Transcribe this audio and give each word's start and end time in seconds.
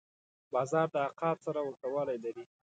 باز 0.53 0.71
د 0.93 0.95
عقاب 1.07 1.37
سره 1.45 1.59
ورته 1.63 1.87
والی 1.93 2.17
لري 2.25 2.45